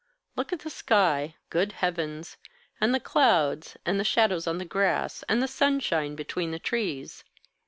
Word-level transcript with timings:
Look 0.35 0.51
at 0.51 0.61
the 0.61 0.71
sky 0.71 1.35
good 1.51 1.73
heavens! 1.73 2.35
and 2.81 2.91
the 2.91 2.99
clouds, 2.99 3.77
and 3.85 3.99
the 3.99 4.03
shadows 4.03 4.47
on 4.47 4.57
the 4.57 4.65
grass, 4.65 5.23
and 5.29 5.43
the 5.43 5.47
sunshine 5.47 6.15
between 6.15 6.49
the 6.49 6.57
trees. 6.57 7.23